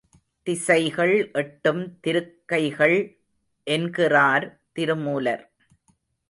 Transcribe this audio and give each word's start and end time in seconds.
திசைகள் 0.47 1.31
எட்டும் 1.31 1.99
திருக்கைகள் 1.99 2.97
என்கிறார் 3.67 4.47
திருமூலர். 4.71 5.45